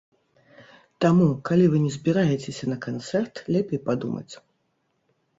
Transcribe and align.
Таму, 1.03 1.25
калі 1.49 1.65
вы 1.73 1.81
не 1.83 1.91
збіраецеся 1.97 2.65
на 2.71 2.77
канцэрт, 2.85 3.41
лепей 3.57 3.79
падумаць. 3.91 4.33